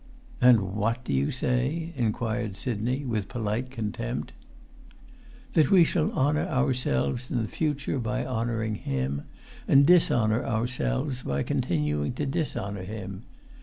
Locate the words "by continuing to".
11.21-12.25